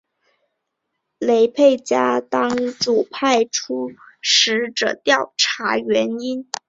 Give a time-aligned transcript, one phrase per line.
[1.19, 6.47] 雷沛家当主派出使者调查原因。